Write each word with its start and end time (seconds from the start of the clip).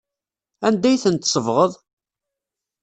Anda 0.67 0.87
ay 0.89 0.99
tent-tsebɣeḍ? 1.03 1.73